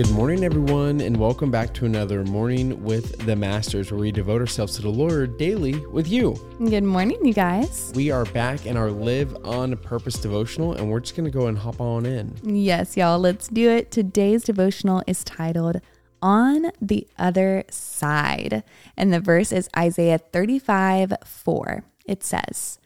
Good 0.00 0.12
morning, 0.12 0.44
everyone, 0.44 1.02
and 1.02 1.14
welcome 1.14 1.50
back 1.50 1.74
to 1.74 1.84
another 1.84 2.24
Morning 2.24 2.82
with 2.82 3.18
the 3.26 3.36
Masters, 3.36 3.92
where 3.92 4.00
we 4.00 4.10
devote 4.10 4.40
ourselves 4.40 4.74
to 4.76 4.80
the 4.80 4.88
Lord 4.88 5.36
daily 5.36 5.74
with 5.88 6.08
you. 6.08 6.40
Good 6.58 6.84
morning, 6.84 7.18
you 7.22 7.34
guys. 7.34 7.92
We 7.94 8.10
are 8.10 8.24
back 8.24 8.64
in 8.64 8.78
our 8.78 8.90
Live 8.90 9.36
on 9.44 9.76
Purpose 9.76 10.14
devotional, 10.14 10.72
and 10.72 10.90
we're 10.90 11.00
just 11.00 11.16
going 11.16 11.30
to 11.30 11.38
go 11.38 11.48
and 11.48 11.58
hop 11.58 11.82
on 11.82 12.06
in. 12.06 12.34
Yes, 12.42 12.96
y'all, 12.96 13.18
let's 13.18 13.48
do 13.48 13.68
it. 13.68 13.90
Today's 13.90 14.42
devotional 14.42 15.02
is 15.06 15.22
titled 15.22 15.82
On 16.22 16.72
the 16.80 17.06
Other 17.18 17.64
Side, 17.68 18.64
and 18.96 19.12
the 19.12 19.20
verse 19.20 19.52
is 19.52 19.68
Isaiah 19.76 20.16
35 20.16 21.12
4. 21.22 21.84
It 22.06 22.24
says, 22.24 22.78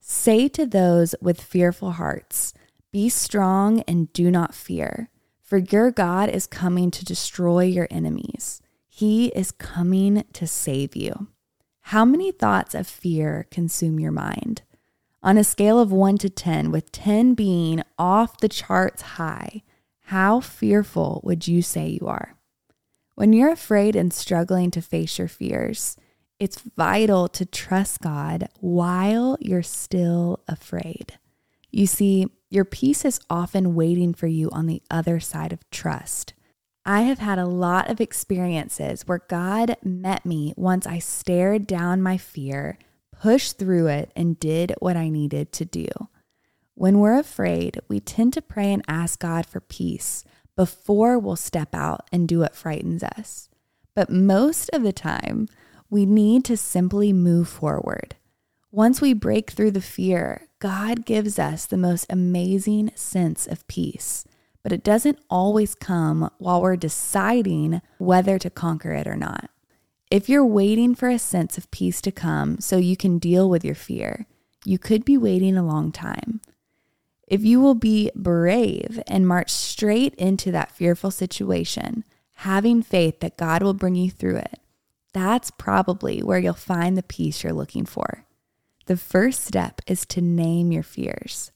Say 0.00 0.48
to 0.48 0.66
those 0.66 1.14
with 1.22 1.40
fearful 1.40 1.92
hearts, 1.92 2.52
Be 2.92 3.08
strong 3.08 3.80
and 3.88 4.12
do 4.12 4.30
not 4.30 4.54
fear. 4.54 5.08
For 5.48 5.56
your 5.56 5.90
God 5.90 6.28
is 6.28 6.46
coming 6.46 6.90
to 6.90 7.06
destroy 7.06 7.62
your 7.64 7.88
enemies. 7.90 8.60
He 8.86 9.28
is 9.28 9.50
coming 9.50 10.24
to 10.34 10.46
save 10.46 10.94
you. 10.94 11.28
How 11.84 12.04
many 12.04 12.32
thoughts 12.32 12.74
of 12.74 12.86
fear 12.86 13.46
consume 13.50 13.98
your 13.98 14.12
mind? 14.12 14.60
On 15.22 15.38
a 15.38 15.44
scale 15.44 15.80
of 15.80 15.90
1 15.90 16.18
to 16.18 16.28
10, 16.28 16.70
with 16.70 16.92
10 16.92 17.32
being 17.32 17.82
off 17.98 18.36
the 18.36 18.50
charts 18.50 19.00
high, 19.00 19.62
how 20.00 20.40
fearful 20.40 21.22
would 21.24 21.48
you 21.48 21.62
say 21.62 21.88
you 21.98 22.06
are? 22.06 22.34
When 23.14 23.32
you're 23.32 23.50
afraid 23.50 23.96
and 23.96 24.12
struggling 24.12 24.70
to 24.72 24.82
face 24.82 25.18
your 25.18 25.28
fears, 25.28 25.96
it's 26.38 26.60
vital 26.76 27.26
to 27.26 27.46
trust 27.46 28.02
God 28.02 28.50
while 28.60 29.38
you're 29.40 29.62
still 29.62 30.40
afraid. 30.46 31.18
You 31.70 31.86
see, 31.86 32.26
your 32.50 32.64
peace 32.64 33.04
is 33.04 33.20
often 33.28 33.74
waiting 33.74 34.14
for 34.14 34.26
you 34.26 34.48
on 34.50 34.66
the 34.66 34.82
other 34.90 35.20
side 35.20 35.52
of 35.52 35.68
trust. 35.70 36.34
I 36.84 37.02
have 37.02 37.18
had 37.18 37.38
a 37.38 37.46
lot 37.46 37.90
of 37.90 38.00
experiences 38.00 39.06
where 39.06 39.22
God 39.28 39.76
met 39.82 40.24
me 40.24 40.54
once 40.56 40.86
I 40.86 40.98
stared 40.98 41.66
down 41.66 42.00
my 42.00 42.16
fear, 42.16 42.78
pushed 43.12 43.58
through 43.58 43.88
it, 43.88 44.10
and 44.16 44.40
did 44.40 44.74
what 44.78 44.96
I 44.96 45.10
needed 45.10 45.52
to 45.52 45.66
do. 45.66 45.88
When 46.74 46.98
we're 46.98 47.18
afraid, 47.18 47.80
we 47.88 48.00
tend 48.00 48.32
to 48.34 48.42
pray 48.42 48.72
and 48.72 48.82
ask 48.88 49.20
God 49.20 49.44
for 49.44 49.60
peace 49.60 50.24
before 50.56 51.18
we'll 51.18 51.36
step 51.36 51.74
out 51.74 52.08
and 52.10 52.26
do 52.26 52.38
what 52.38 52.56
frightens 52.56 53.02
us. 53.02 53.50
But 53.94 54.10
most 54.10 54.70
of 54.72 54.82
the 54.82 54.92
time, 54.92 55.48
we 55.90 56.06
need 56.06 56.44
to 56.46 56.56
simply 56.56 57.12
move 57.12 57.48
forward. 57.48 58.16
Once 58.70 59.00
we 59.00 59.12
break 59.12 59.50
through 59.50 59.72
the 59.72 59.80
fear, 59.80 60.47
God 60.60 61.04
gives 61.04 61.38
us 61.38 61.66
the 61.66 61.76
most 61.76 62.06
amazing 62.10 62.90
sense 62.96 63.46
of 63.46 63.66
peace, 63.68 64.24
but 64.62 64.72
it 64.72 64.82
doesn't 64.82 65.20
always 65.30 65.76
come 65.76 66.30
while 66.38 66.60
we're 66.60 66.76
deciding 66.76 67.80
whether 67.98 68.38
to 68.40 68.50
conquer 68.50 68.92
it 68.92 69.06
or 69.06 69.14
not. 69.14 69.50
If 70.10 70.28
you're 70.28 70.44
waiting 70.44 70.96
for 70.96 71.08
a 71.08 71.18
sense 71.18 71.58
of 71.58 71.70
peace 71.70 72.00
to 72.00 72.10
come 72.10 72.58
so 72.60 72.76
you 72.76 72.96
can 72.96 73.18
deal 73.18 73.48
with 73.48 73.64
your 73.64 73.76
fear, 73.76 74.26
you 74.64 74.78
could 74.78 75.04
be 75.04 75.16
waiting 75.16 75.56
a 75.56 75.64
long 75.66 75.92
time. 75.92 76.40
If 77.28 77.44
you 77.44 77.60
will 77.60 77.74
be 77.74 78.10
brave 78.16 79.00
and 79.06 79.28
march 79.28 79.50
straight 79.50 80.14
into 80.16 80.50
that 80.50 80.72
fearful 80.72 81.10
situation, 81.10 82.02
having 82.36 82.82
faith 82.82 83.20
that 83.20 83.36
God 83.36 83.62
will 83.62 83.74
bring 83.74 83.94
you 83.94 84.10
through 84.10 84.38
it, 84.38 84.58
that's 85.12 85.52
probably 85.52 86.20
where 86.20 86.38
you'll 86.38 86.54
find 86.54 86.96
the 86.96 87.02
peace 87.02 87.44
you're 87.44 87.52
looking 87.52 87.84
for. 87.84 88.24
The 88.88 88.96
first 88.96 89.44
step 89.44 89.82
is 89.86 90.06
to 90.06 90.22
name 90.22 90.72
your 90.72 90.82
fears. 90.82 91.52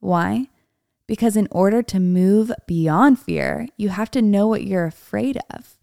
Why? 0.00 0.48
Because 1.06 1.34
in 1.34 1.48
order 1.50 1.82
to 1.82 1.98
move 1.98 2.52
beyond 2.66 3.18
fear, 3.18 3.68
you 3.78 3.88
have 3.88 4.10
to 4.10 4.20
know 4.20 4.48
what 4.48 4.64
you're 4.64 4.84
afraid 4.84 5.38
of. 5.48 5.78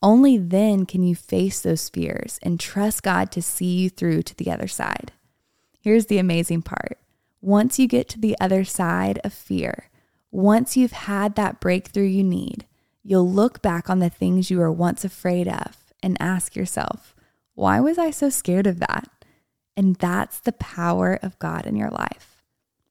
Only 0.00 0.38
then 0.38 0.86
can 0.86 1.02
you 1.02 1.16
face 1.16 1.60
those 1.60 1.88
fears 1.88 2.38
and 2.40 2.60
trust 2.60 3.02
God 3.02 3.32
to 3.32 3.42
see 3.42 3.74
you 3.74 3.90
through 3.90 4.22
to 4.22 4.36
the 4.36 4.48
other 4.48 4.68
side. 4.68 5.10
Here's 5.80 6.06
the 6.06 6.18
amazing 6.18 6.62
part 6.62 6.98
once 7.40 7.80
you 7.80 7.88
get 7.88 8.08
to 8.10 8.20
the 8.20 8.36
other 8.40 8.62
side 8.62 9.18
of 9.24 9.32
fear, 9.32 9.90
once 10.30 10.76
you've 10.76 10.92
had 10.92 11.34
that 11.34 11.58
breakthrough 11.58 12.06
you 12.06 12.22
need, 12.22 12.64
you'll 13.02 13.28
look 13.28 13.60
back 13.60 13.90
on 13.90 13.98
the 13.98 14.08
things 14.08 14.52
you 14.52 14.58
were 14.58 14.70
once 14.70 15.04
afraid 15.04 15.48
of 15.48 15.78
and 16.00 16.16
ask 16.20 16.54
yourself, 16.54 17.12
why 17.54 17.80
was 17.80 17.98
I 17.98 18.12
so 18.12 18.30
scared 18.30 18.68
of 18.68 18.78
that? 18.78 19.10
And 19.76 19.96
that's 19.96 20.40
the 20.40 20.52
power 20.52 21.18
of 21.22 21.38
God 21.38 21.66
in 21.66 21.76
your 21.76 21.90
life. 21.90 22.42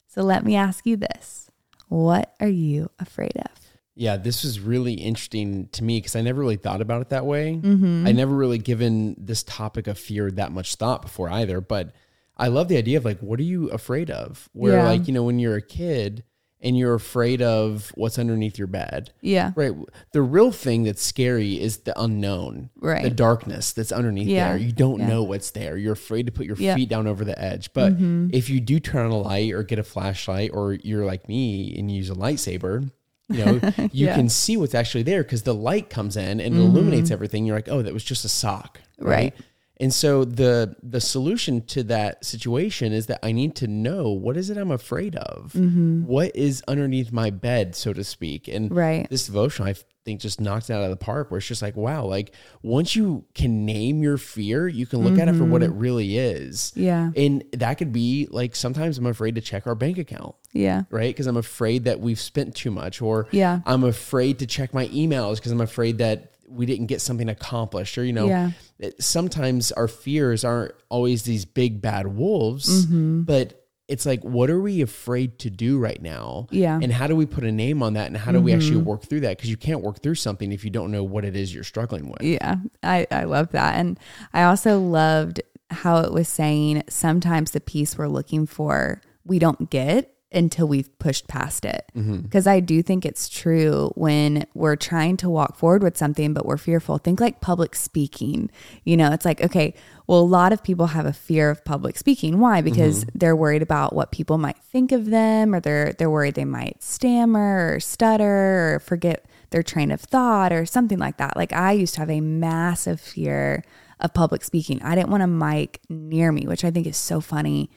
So 0.07 0.21
let 0.21 0.43
me 0.43 0.55
ask 0.55 0.85
you 0.85 0.97
this 0.97 1.49
What 1.87 2.35
are 2.39 2.47
you 2.47 2.91
afraid 2.99 3.37
of? 3.37 3.51
Yeah, 3.95 4.17
this 4.17 4.43
was 4.43 4.59
really 4.59 4.93
interesting 4.93 5.67
to 5.73 5.83
me 5.83 5.99
because 5.99 6.15
I 6.15 6.21
never 6.21 6.39
really 6.39 6.55
thought 6.55 6.81
about 6.81 7.01
it 7.01 7.09
that 7.09 7.25
way. 7.25 7.59
Mm-hmm. 7.61 8.07
I 8.07 8.11
never 8.11 8.33
really 8.33 8.57
given 8.57 9.15
this 9.19 9.43
topic 9.43 9.87
of 9.87 9.99
fear 9.99 10.31
that 10.31 10.51
much 10.51 10.75
thought 10.75 11.03
before 11.03 11.29
either. 11.29 11.61
But 11.61 11.93
I 12.35 12.47
love 12.47 12.69
the 12.69 12.77
idea 12.77 12.97
of 12.97 13.05
like, 13.05 13.19
what 13.19 13.39
are 13.39 13.43
you 13.43 13.69
afraid 13.69 14.09
of? 14.09 14.49
Where, 14.53 14.77
yeah. 14.77 14.87
like, 14.87 15.07
you 15.07 15.13
know, 15.13 15.23
when 15.23 15.37
you're 15.37 15.55
a 15.55 15.61
kid, 15.61 16.23
and 16.63 16.77
you're 16.77 16.93
afraid 16.93 17.41
of 17.41 17.91
what's 17.95 18.17
underneath 18.17 18.57
your 18.57 18.67
bed. 18.67 19.11
Yeah. 19.21 19.51
Right. 19.55 19.73
The 20.13 20.21
real 20.21 20.51
thing 20.51 20.83
that's 20.83 21.03
scary 21.03 21.61
is 21.61 21.79
the 21.79 21.99
unknown. 22.01 22.69
Right. 22.79 23.03
The 23.03 23.09
darkness 23.09 23.73
that's 23.73 23.91
underneath 23.91 24.27
yeah. 24.27 24.49
there. 24.49 24.57
You 24.57 24.71
don't 24.71 25.01
yeah. 25.01 25.07
know 25.07 25.23
what's 25.23 25.51
there. 25.51 25.77
You're 25.77 25.93
afraid 25.93 26.25
to 26.27 26.31
put 26.31 26.45
your 26.45 26.55
feet 26.55 26.87
down 26.87 27.05
over 27.05 27.25
the 27.25 27.39
edge. 27.39 27.73
But 27.73 27.93
mm-hmm. 27.93 28.29
if 28.31 28.49
you 28.49 28.61
do 28.61 28.79
turn 28.79 29.05
on 29.05 29.11
a 29.11 29.17
light 29.17 29.51
or 29.51 29.63
get 29.63 29.77
a 29.77 29.83
flashlight 29.83 30.51
or 30.53 30.73
you're 30.73 31.05
like 31.05 31.27
me 31.27 31.75
and 31.77 31.91
use 31.91 32.09
a 32.09 32.15
lightsaber, 32.15 32.89
you 33.29 33.45
know, 33.45 33.51
you 33.91 34.07
yeah. 34.07 34.15
can 34.15 34.29
see 34.29 34.55
what's 34.55 34.73
actually 34.73 35.03
there 35.03 35.23
because 35.23 35.43
the 35.43 35.53
light 35.53 35.89
comes 35.89 36.15
in 36.15 36.39
and 36.39 36.55
mm-hmm. 36.55 36.63
illuminates 36.63 37.11
everything. 37.11 37.45
You're 37.45 37.57
like, 37.57 37.69
oh, 37.69 37.81
that 37.81 37.93
was 37.93 38.05
just 38.05 38.23
a 38.23 38.29
sock. 38.29 38.79
Right. 38.99 39.09
right. 39.09 39.35
And 39.77 39.93
so 39.93 40.23
the 40.23 40.75
the 40.83 41.01
solution 41.01 41.61
to 41.67 41.83
that 41.83 42.23
situation 42.23 42.93
is 42.93 43.07
that 43.07 43.19
I 43.23 43.31
need 43.31 43.55
to 43.57 43.67
know 43.67 44.11
what 44.11 44.37
is 44.37 44.49
it 44.49 44.57
I'm 44.57 44.71
afraid 44.71 45.15
of? 45.15 45.53
Mm-hmm. 45.53 46.05
What 46.05 46.35
is 46.35 46.63
underneath 46.67 47.11
my 47.11 47.31
bed, 47.31 47.75
so 47.75 47.91
to 47.93 48.03
speak? 48.03 48.47
And 48.47 48.73
right. 48.73 49.09
this 49.09 49.25
devotion, 49.25 49.67
I 49.67 49.73
think, 50.05 50.21
just 50.21 50.39
knocks 50.39 50.69
it 50.69 50.73
out 50.73 50.83
of 50.83 50.91
the 50.91 50.95
park. 50.95 51.31
Where 51.31 51.39
it's 51.39 51.47
just 51.47 51.63
like, 51.63 51.75
wow, 51.75 52.05
like 52.05 52.35
once 52.61 52.95
you 52.95 53.25
can 53.33 53.65
name 53.65 54.03
your 54.03 54.17
fear, 54.17 54.67
you 54.67 54.85
can 54.85 54.99
look 54.99 55.13
mm-hmm. 55.13 55.21
at 55.21 55.27
it 55.29 55.35
for 55.35 55.45
what 55.45 55.63
it 55.63 55.71
mm-hmm. 55.71 55.79
really 55.79 56.17
is. 56.19 56.71
Yeah. 56.75 57.09
And 57.15 57.43
that 57.53 57.79
could 57.79 57.91
be 57.91 58.27
like 58.29 58.55
sometimes 58.55 58.99
I'm 58.99 59.07
afraid 59.07 59.35
to 59.35 59.41
check 59.41 59.65
our 59.65 59.75
bank 59.75 59.97
account. 59.97 60.35
Yeah. 60.51 60.83
Right. 60.91 61.09
Because 61.09 61.25
I'm 61.25 61.37
afraid 61.37 61.85
that 61.85 61.99
we've 61.99 62.19
spent 62.19 62.55
too 62.55 62.69
much, 62.69 63.01
or 63.01 63.27
yeah. 63.31 63.61
I'm 63.65 63.83
afraid 63.83 64.37
to 64.39 64.45
check 64.45 64.71
my 64.71 64.87
emails 64.89 65.37
because 65.37 65.51
I'm 65.51 65.61
afraid 65.61 65.97
that 65.97 66.32
we 66.53 66.65
didn't 66.65 66.87
get 66.87 67.01
something 67.01 67.29
accomplished 67.29 67.97
or 67.97 68.03
you 68.03 68.13
know 68.13 68.27
yeah. 68.27 68.51
sometimes 68.99 69.71
our 69.73 69.87
fears 69.87 70.43
aren't 70.43 70.73
always 70.89 71.23
these 71.23 71.45
big 71.45 71.81
bad 71.81 72.07
wolves 72.07 72.85
mm-hmm. 72.85 73.21
but 73.23 73.59
it's 73.87 74.05
like 74.05 74.21
what 74.23 74.49
are 74.49 74.61
we 74.61 74.81
afraid 74.81 75.37
to 75.39 75.49
do 75.49 75.77
right 75.77 76.01
now 76.01 76.47
yeah 76.51 76.79
and 76.81 76.91
how 76.91 77.07
do 77.07 77.15
we 77.15 77.25
put 77.25 77.43
a 77.43 77.51
name 77.51 77.83
on 77.83 77.93
that 77.93 78.07
and 78.07 78.17
how 78.17 78.31
do 78.31 78.37
mm-hmm. 78.37 78.45
we 78.45 78.53
actually 78.53 78.77
mm-hmm. 78.77 78.85
work 78.85 79.03
through 79.03 79.19
that 79.19 79.37
because 79.37 79.49
you 79.49 79.57
can't 79.57 79.81
work 79.81 80.01
through 80.01 80.15
something 80.15 80.51
if 80.51 80.63
you 80.63 80.69
don't 80.69 80.91
know 80.91 81.03
what 81.03 81.25
it 81.25 81.35
is 81.35 81.53
you're 81.53 81.63
struggling 81.63 82.09
with 82.09 82.21
yeah 82.21 82.55
i 82.81 83.05
i 83.11 83.23
love 83.23 83.51
that 83.51 83.75
and 83.75 83.99
i 84.33 84.43
also 84.43 84.79
loved 84.79 85.41
how 85.69 85.97
it 85.97 86.13
was 86.13 86.27
saying 86.27 86.83
sometimes 86.87 87.51
the 87.51 87.59
peace 87.61 87.97
we're 87.97 88.07
looking 88.07 88.45
for 88.45 89.01
we 89.25 89.39
don't 89.39 89.69
get 89.69 90.12
until 90.33 90.67
we've 90.67 90.97
pushed 90.99 91.27
past 91.27 91.65
it. 91.65 91.85
Because 91.93 92.45
mm-hmm. 92.45 92.49
I 92.49 92.59
do 92.59 92.81
think 92.81 93.05
it's 93.05 93.29
true 93.29 93.91
when 93.95 94.45
we're 94.53 94.75
trying 94.75 95.17
to 95.17 95.29
walk 95.29 95.55
forward 95.57 95.83
with 95.83 95.97
something, 95.97 96.33
but 96.33 96.45
we're 96.45 96.57
fearful. 96.57 96.97
Think 96.97 97.19
like 97.19 97.41
public 97.41 97.75
speaking. 97.75 98.49
You 98.83 98.97
know, 98.97 99.11
it's 99.11 99.25
like, 99.25 99.41
okay, 99.41 99.73
well, 100.07 100.19
a 100.19 100.21
lot 100.21 100.53
of 100.53 100.63
people 100.63 100.87
have 100.87 101.05
a 101.05 101.13
fear 101.13 101.49
of 101.49 101.63
public 101.63 101.97
speaking. 101.97 102.39
Why? 102.39 102.61
Because 102.61 103.05
mm-hmm. 103.05 103.17
they're 103.19 103.35
worried 103.35 103.61
about 103.61 103.93
what 103.93 104.11
people 104.11 104.37
might 104.37 104.57
think 104.57 104.91
of 104.91 105.05
them, 105.05 105.53
or 105.53 105.59
they're 105.59 105.93
they're 105.93 106.09
worried 106.09 106.35
they 106.35 106.45
might 106.45 106.83
stammer 106.83 107.75
or 107.75 107.79
stutter 107.79 108.75
or 108.75 108.79
forget 108.79 109.25
their 109.51 109.63
train 109.63 109.91
of 109.91 110.01
thought 110.01 110.51
or 110.51 110.65
something 110.65 110.97
like 110.97 111.17
that. 111.17 111.37
Like 111.37 111.53
I 111.53 111.71
used 111.71 111.93
to 111.95 111.99
have 112.01 112.09
a 112.09 112.21
massive 112.21 112.99
fear 112.99 113.63
of 113.99 114.13
public 114.13 114.43
speaking. 114.43 114.81
I 114.83 114.95
didn't 114.95 115.09
want 115.09 115.23
a 115.23 115.27
mic 115.27 115.79
near 115.89 116.31
me, 116.31 116.47
which 116.47 116.65
I 116.65 116.71
think 116.71 116.87
is 116.87 116.97
so 116.97 117.21
funny 117.21 117.69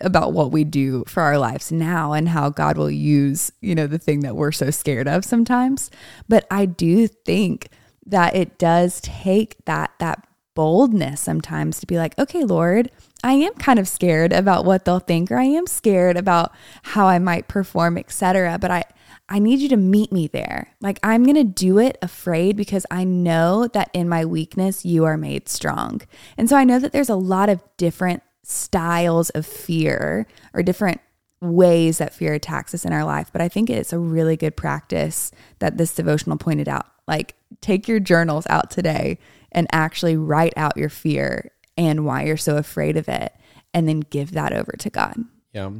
about 0.00 0.32
what 0.32 0.52
we 0.52 0.64
do 0.64 1.04
for 1.06 1.22
our 1.22 1.38
lives 1.38 1.70
now 1.72 2.12
and 2.12 2.28
how 2.28 2.50
God 2.50 2.76
will 2.76 2.90
use, 2.90 3.52
you 3.60 3.74
know, 3.74 3.86
the 3.86 3.98
thing 3.98 4.20
that 4.20 4.36
we're 4.36 4.52
so 4.52 4.70
scared 4.70 5.08
of 5.08 5.24
sometimes. 5.24 5.90
But 6.28 6.46
I 6.50 6.66
do 6.66 7.06
think 7.06 7.68
that 8.06 8.34
it 8.34 8.58
does 8.58 9.00
take 9.00 9.56
that 9.64 9.92
that 9.98 10.26
boldness 10.54 11.20
sometimes 11.20 11.80
to 11.80 11.86
be 11.86 11.96
like, 11.96 12.16
okay, 12.18 12.44
Lord, 12.44 12.90
I 13.24 13.32
am 13.32 13.54
kind 13.54 13.78
of 13.78 13.88
scared 13.88 14.32
about 14.32 14.64
what 14.64 14.84
they'll 14.84 15.00
think 15.00 15.30
or 15.30 15.36
I 15.36 15.44
am 15.44 15.66
scared 15.66 16.16
about 16.16 16.52
how 16.82 17.06
I 17.06 17.18
might 17.18 17.48
perform, 17.48 17.98
etc. 17.98 18.58
But 18.60 18.70
I 18.70 18.84
I 19.28 19.38
need 19.38 19.60
you 19.60 19.70
to 19.70 19.76
meet 19.76 20.12
me 20.12 20.26
there. 20.26 20.74
Like 20.80 21.00
I'm 21.02 21.24
going 21.24 21.36
to 21.36 21.44
do 21.44 21.78
it 21.78 21.96
afraid 22.02 22.56
because 22.56 22.84
I 22.90 23.04
know 23.04 23.68
that 23.68 23.90
in 23.94 24.08
my 24.08 24.24
weakness 24.24 24.84
you 24.84 25.04
are 25.04 25.16
made 25.16 25.48
strong. 25.48 26.02
And 26.36 26.48
so 26.48 26.56
I 26.56 26.64
know 26.64 26.78
that 26.78 26.92
there's 26.92 27.08
a 27.08 27.16
lot 27.16 27.48
of 27.48 27.62
different 27.78 28.22
styles 28.44 29.30
of 29.30 29.46
fear 29.46 30.26
or 30.52 30.62
different 30.62 31.00
ways 31.40 31.98
that 31.98 32.14
fear 32.14 32.34
attacks 32.34 32.74
us 32.74 32.84
in 32.84 32.92
our 32.92 33.04
life. 33.04 33.30
But 33.32 33.42
I 33.42 33.48
think 33.48 33.68
it's 33.68 33.92
a 33.92 33.98
really 33.98 34.36
good 34.36 34.56
practice 34.56 35.30
that 35.58 35.76
this 35.76 35.94
devotional 35.94 36.38
pointed 36.38 36.68
out 36.68 36.86
Like, 37.06 37.34
take 37.60 37.88
your 37.88 38.00
journals 38.00 38.46
out 38.48 38.70
today 38.70 39.18
and 39.52 39.66
actually 39.72 40.16
write 40.16 40.54
out 40.56 40.76
your 40.76 40.88
fear 40.88 41.50
and 41.76 42.04
why 42.04 42.24
you're 42.24 42.36
so 42.36 42.56
afraid 42.56 42.96
of 42.96 43.08
it, 43.08 43.32
and 43.72 43.88
then 43.88 44.00
give 44.00 44.32
that 44.32 44.52
over 44.52 44.72
to 44.78 44.90
God. 44.90 45.16
Yeah. 45.52 45.70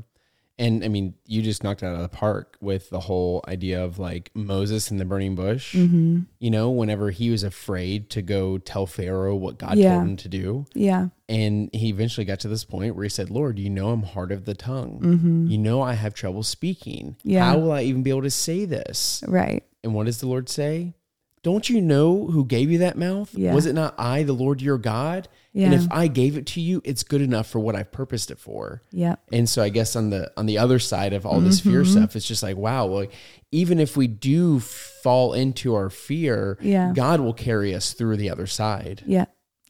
And 0.56 0.85
I 0.85 0.89
mean, 0.89 1.15
you 1.27 1.43
just 1.43 1.65
knocked 1.65 1.83
it 1.83 1.87
out 1.87 1.97
of 1.97 2.03
the 2.03 2.09
park 2.09 2.56
with 2.61 2.89
the 2.91 3.01
whole 3.01 3.45
idea 3.49 3.83
of 3.83 3.99
like 3.99 4.31
Moses 4.35 4.91
in 4.91 4.99
the 4.99 5.05
burning 5.05 5.35
bush. 5.35 5.75
Mm-hmm. 5.75 6.21
You 6.39 6.51
know, 6.51 6.71
whenever 6.71 7.11
he 7.11 7.31
was 7.31 7.43
afraid 7.43 8.09
to 8.11 8.23
go 8.23 8.59
tell 8.59 8.87
Pharaoh 8.87 9.35
what 9.35 9.59
God 9.59 9.77
yeah. 9.77 9.95
told 9.95 10.09
him 10.11 10.17
to 10.19 10.29
do. 10.29 10.67
Yeah. 10.75 11.09
And 11.29 11.71
he 11.73 11.89
eventually 11.89 12.25
got 12.25 12.41
to 12.41 12.49
this 12.49 12.65
point 12.65 12.95
where 12.95 13.03
he 13.03 13.09
said, 13.09 13.31
Lord, 13.31 13.59
you 13.59 13.69
know, 13.69 13.91
I'm 13.91 14.05
hard 14.05 14.31
of 14.31 14.45
the 14.45 14.55
tongue. 14.55 15.01
Mm-hmm. 15.03 15.47
You 15.49 15.59
know, 15.59 15.83
I 15.83 15.95
have 15.95 16.15
trouble 16.15 16.45
speaking. 16.45 17.17
Yeah. 17.25 17.45
How 17.45 17.59
will 17.59 17.73
I 17.73 17.83
even 17.83 18.05
be 18.05 18.11
able 18.11 18.23
to 18.23 18.31
say 18.31 18.65
this? 18.65 19.25
Right. 19.27 19.65
And 19.83 19.93
what 19.95 20.07
does 20.07 20.19
the 20.19 20.29
Lord 20.29 20.49
say? 20.49 20.95
Don't 21.44 21.69
you 21.69 21.82
know 21.82 22.26
who 22.26 22.46
gave 22.46 22.70
you 22.70 22.79
that 22.79 22.96
mouth? 22.96 23.32
Yeah. 23.35 23.52
Was 23.52 23.67
it 23.67 23.75
not 23.75 23.94
I, 23.99 24.23
the 24.23 24.32
Lord 24.32 24.62
your 24.62 24.79
God? 24.79 25.29
Yeah. 25.52 25.67
And 25.67 25.75
if 25.75 25.87
I 25.93 26.08
gave 26.08 26.38
it 26.38 26.46
to 26.46 26.61
you, 26.61 26.81
it's 26.85 27.02
good 27.02 27.20
enough 27.20 27.46
for 27.46 27.61
what 27.61 27.76
I've 27.76 27.93
purposed 27.93 28.31
it 28.31 28.38
for. 28.38 28.81
Yeah. 28.91 29.17
And 29.31 29.46
so 29.46 29.62
I 29.62 29.69
guess 29.69 29.94
on 29.94 30.08
the 30.08 30.32
on 30.38 30.46
the 30.46 30.56
other 30.56 30.79
side 30.79 31.12
of 31.12 31.26
all 31.26 31.41
this 31.41 31.61
mm-hmm. 31.61 31.70
fear 31.70 31.85
stuff, 31.85 32.17
it's 32.17 32.26
just 32.26 32.43
like, 32.43 32.56
wow, 32.56 32.87
well, 32.87 33.06
even 33.52 33.79
if 33.79 33.94
we 33.94 34.06
do 34.06 34.58
fall 34.58 35.35
into 35.35 35.75
our 35.75 35.91
fear, 35.91 36.56
yeah. 36.62 36.93
God 36.94 37.20
will 37.20 37.35
carry 37.35 37.75
us 37.75 37.93
through 37.93 38.17
the 38.17 38.31
other 38.31 38.47
side. 38.47 39.02
Yeah. 39.05 39.26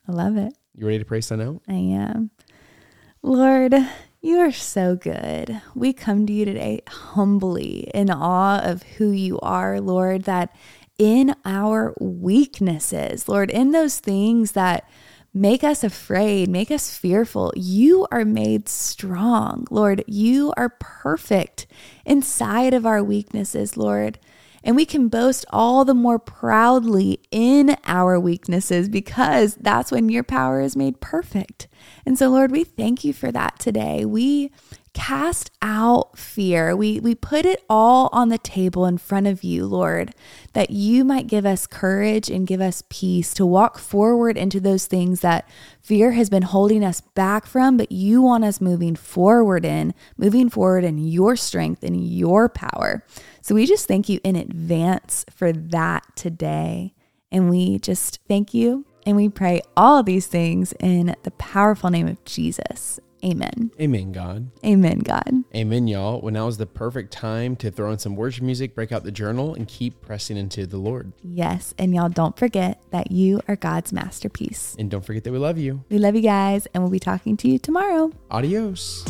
I 0.09 0.13
love 0.13 0.37
it. 0.37 0.55
You 0.77 0.87
ready 0.87 1.01
to 1.01 1.05
pray 1.05 1.23
sign 1.23 1.41
out? 1.41 1.61
I 1.67 1.75
am. 1.75 2.31
Lord, 3.21 3.75
you 4.21 4.39
are 4.39 4.53
so 4.53 4.95
good. 4.95 5.61
We 5.75 5.93
come 5.93 6.25
to 6.27 6.33
you 6.33 6.45
today 6.45 6.83
humbly 6.89 7.91
in 7.93 8.11
awe 8.11 8.61
of 8.63 8.85
who 8.85 9.11
you 9.11 9.41
are, 9.41 9.81
Lord, 9.81 10.23
that 10.23 10.55
in 10.99 11.35
our 11.45 11.95
weaknesses, 12.01 13.29
Lord, 13.29 13.51
in 13.51 13.73
those 13.73 13.99
things 13.99 14.53
that 14.53 14.89
make 15.33 15.65
us 15.65 15.83
afraid, 15.83 16.49
make 16.49 16.71
us 16.71 16.97
fearful. 16.97 17.53
You 17.57 18.07
are 18.13 18.25
made 18.25 18.69
strong, 18.69 19.67
Lord. 19.71 20.05
You 20.07 20.53
are 20.57 20.77
perfect 20.79 21.67
inside 22.05 22.73
of 22.73 22.87
our 22.87 23.03
weaknesses, 23.03 23.77
Lord. 23.77 24.19
And 24.63 24.77
we 24.77 24.87
can 24.87 25.09
boast 25.09 25.45
all 25.51 25.85
the 25.85 25.93
more 25.93 26.19
proudly 26.19 27.21
in 27.31 27.77
our 27.85 28.19
weaknesses 28.19 28.89
because 28.89 29.57
that's 29.57 29.93
when 29.93 30.09
your 30.09 30.23
power 30.23 30.63
is 30.63 30.75
made 30.75 31.01
perfect. 31.01 31.69
And 32.07 32.19
so, 32.19 32.31
Lord, 32.31 32.51
we 32.51 32.65
thank 32.65 33.05
you 33.05 33.13
for 33.13 33.31
that 33.31 33.59
today. 33.59 34.07
We 34.07 34.53
cast 34.95 35.51
out 35.61 36.17
fear. 36.17 36.75
We 36.75 37.01
we 37.01 37.15
put 37.15 37.45
it 37.45 37.63
all 37.69 38.09
on 38.13 38.29
the 38.29 38.39
table 38.39 38.87
in 38.87 38.97
front 38.97 39.27
of 39.27 39.45
you, 39.45 39.67
Lord, 39.67 40.15
that 40.55 40.71
you 40.71 41.05
might 41.05 41.27
give 41.27 41.45
us 41.45 41.67
courage 41.67 42.31
and 42.31 42.47
give 42.47 42.61
us 42.61 42.85
peace 42.89 43.35
to 43.35 43.45
walk 43.45 43.79
forward 43.79 44.39
into 44.39 44.61
those 44.61 44.87
things 44.87 45.21
that 45.21 45.49
fear 45.83 46.13
has 46.13 46.31
been 46.31 46.43
holding 46.43 46.85
us 46.85 47.01
back 47.01 47.45
from, 47.45 47.77
but 47.77 47.93
you 47.93 48.23
want 48.23 48.45
us 48.45 48.61
moving 48.61 48.97
forward 48.97 49.65
in, 49.65 49.93
moving 50.17 50.49
forward 50.49 50.85
in 50.85 50.97
your 50.99 51.37
strength 51.37 51.83
and 51.83 52.07
your 52.07 52.49
power. 52.49 53.05
So 53.43 53.55
we 53.55 53.67
just 53.67 53.87
thank 53.87 54.09
you 54.09 54.21
in 54.25 54.37
advance 54.37 55.27
for 55.31 55.53
that 55.53 56.05
today. 56.17 56.95
And 57.31 57.51
we 57.51 57.81
just 57.81 58.21
thank 58.29 58.55
you 58.55 58.87
and 59.05 59.17
we 59.17 59.29
pray 59.29 59.61
all 59.77 60.03
these 60.03 60.27
things 60.27 60.73
in 60.81 61.15
the 61.25 61.31
powerful 61.33 61.91
name 61.91 62.07
of 62.07 62.25
Jesus. 62.25 63.01
Amen. 63.25 63.71
Amen, 63.81 64.13
God. 64.13 64.51
Amen, 64.65 64.99
God. 64.99 65.45
Amen, 65.55 65.89
y'all. 65.89 66.21
Well, 66.21 66.33
now 66.33 66.47
is 66.47 66.59
the 66.59 66.67
perfect 66.67 67.13
time 67.13 67.57
to 67.57 67.71
throw 67.71 67.91
in 67.91 67.99
some 67.99 68.17
worship 68.17 68.45
music, 68.45 68.75
break 68.75 68.93
out 68.93 69.05
the 69.05 69.13
journal, 69.13 69.55
and 69.55 69.67
keep 69.67 70.01
pressing 70.03 70.37
into 70.37 70.67
the 70.67 70.77
Lord. 70.77 71.13
Yes. 71.23 71.75
And 71.79 71.95
y'all 71.95 72.09
don't 72.09 72.39
forget 72.39 72.81
that 72.91 73.11
you 73.11 73.41
are 73.49 73.57
God's 73.57 73.93
masterpiece. 73.93 74.77
And 74.79 74.91
don't 74.91 75.05
forget 75.05 75.25
that 75.25 75.33
we 75.33 75.39
love 75.39 75.59
you. 75.59 75.85
We 75.89 75.99
love 75.99 76.15
you 76.15 76.23
guys, 76.23 76.67
and 76.75 76.83
we'll 76.83 76.91
be 76.91 77.01
talking 77.01 77.37
to 77.39 77.49
you 77.49 77.59
tomorrow. 77.59 78.13
Adios. 78.31 79.05